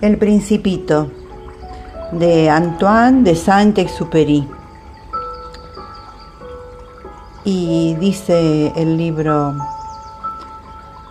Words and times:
El 0.00 0.16
Principito 0.16 1.10
de 2.12 2.48
Antoine 2.48 3.24
de 3.24 3.34
Saint-Exupéry. 3.34 4.48
Y 7.42 7.96
dice 7.96 8.72
el 8.76 8.96
libro, 8.96 9.56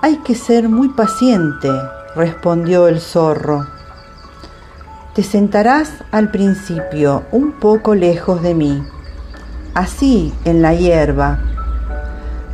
hay 0.02 0.16
que 0.20 0.36
ser 0.36 0.70
muy 0.70 0.88
paciente, 0.88 1.70
respondió 2.16 2.88
el 2.88 3.02
zorro. 3.02 3.68
Te 5.14 5.22
sentarás 5.22 5.92
al 6.12 6.32
principio 6.32 7.24
un 7.34 7.60
poco 7.60 7.94
lejos 7.94 8.42
de 8.42 8.54
mí, 8.54 8.82
así 9.74 10.34
en 10.46 10.62
la 10.62 10.74
hierba. 10.74 11.40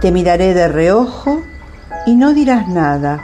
Te 0.01 0.11
miraré 0.11 0.55
de 0.55 0.67
reojo 0.67 1.43
y 2.07 2.15
no 2.15 2.33
dirás 2.33 2.67
nada. 2.67 3.19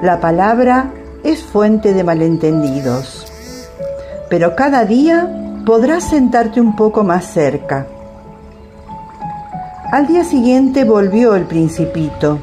La 0.00 0.20
palabra 0.20 0.92
es 1.24 1.42
fuente 1.42 1.92
de 1.92 2.04
malentendidos, 2.04 3.26
pero 4.28 4.56
cada 4.56 4.84
día 4.84 5.28
podrás 5.64 6.04
sentarte 6.04 6.60
un 6.60 6.74
poco 6.74 7.04
más 7.04 7.26
cerca. 7.26 7.86
Al 9.92 10.06
día 10.06 10.24
siguiente 10.24 10.84
volvió 10.84 11.34
el 11.34 11.44
principito. 11.44 12.38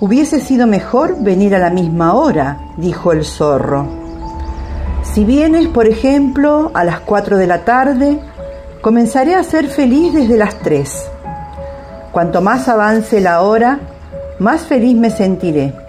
Hubiese 0.00 0.40
sido 0.40 0.66
mejor 0.66 1.22
venir 1.22 1.54
a 1.54 1.58
la 1.58 1.70
misma 1.70 2.14
hora, 2.14 2.58
dijo 2.76 3.12
el 3.12 3.24
zorro. 3.24 3.86
Si 5.02 5.24
vienes, 5.24 5.68
por 5.68 5.86
ejemplo, 5.86 6.70
a 6.74 6.84
las 6.84 7.00
cuatro 7.00 7.36
de 7.36 7.46
la 7.46 7.64
tarde, 7.64 8.20
comenzaré 8.80 9.34
a 9.34 9.42
ser 9.42 9.68
feliz 9.68 10.14
desde 10.14 10.36
las 10.36 10.58
tres. 10.60 11.06
Cuanto 12.12 12.40
más 12.40 12.68
avance 12.68 13.20
la 13.20 13.42
hora, 13.42 13.80
más 14.38 14.62
feliz 14.62 14.96
me 14.96 15.10
sentiré. 15.10 15.87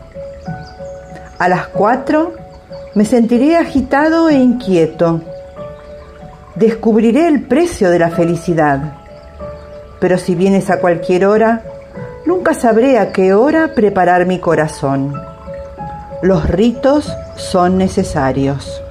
A 1.40 1.48
las 1.48 1.68
cuatro 1.70 2.34
me 2.96 3.06
sentiré 3.06 3.56
agitado 3.56 4.28
e 4.28 4.36
inquieto. 4.36 5.22
Descubriré 6.56 7.30
el 7.30 7.44
precio 7.44 7.90
de 7.90 7.98
la 8.00 8.10
felicidad. 8.10 8.98
Pero 10.02 10.18
si 10.18 10.36
vienes 10.36 10.70
a 10.70 10.82
cualquier 10.82 11.26
hora, 11.26 11.64
nunca 12.26 12.54
sabré 12.54 13.00
a 13.00 13.14
qué 13.14 13.34
hora 13.34 13.74
preparar 13.74 14.26
mi 14.26 14.40
corazón. 14.40 15.14
Los 16.22 16.50
ritos 16.50 17.10
son 17.38 17.78
necesarios. 17.78 18.84